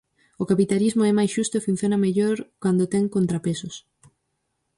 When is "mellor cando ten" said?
2.05-3.03